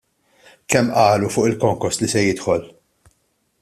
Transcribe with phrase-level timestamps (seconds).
[0.73, 2.69] Kemm qalu fuq il-konkos li se jidħol!